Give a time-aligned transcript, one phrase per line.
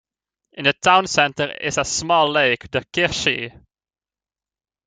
[0.53, 3.51] In the town centre is a small lake, the Kirchsee.